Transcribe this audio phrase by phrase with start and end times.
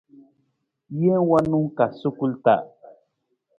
[0.97, 2.63] Jee wanung ka sukul taa.